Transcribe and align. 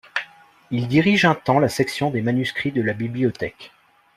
Il 0.71 0.87
dirige 0.87 1.25
un 1.25 1.35
temps 1.35 1.59
la 1.59 1.69
section 1.69 2.09
des 2.09 2.23
manuscrits 2.23 2.71
de 2.71 2.81
la 2.81 2.93
bibliothèque. 2.93 3.71